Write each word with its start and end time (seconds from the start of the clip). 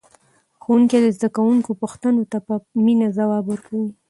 ښوونکی 0.61 0.97
د 1.01 1.07
زده 1.17 1.29
کوونکو 1.35 1.71
پوښتنو 1.81 2.23
ته 2.31 2.37
په 2.47 2.53
مینه 2.85 3.07
ځواب 3.17 3.43
ورکوي 3.47 3.89